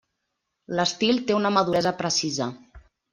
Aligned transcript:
L'estil 0.79 1.21
té 1.27 1.35
una 1.39 1.51
maduresa 1.57 1.91
precisa. 1.99 2.49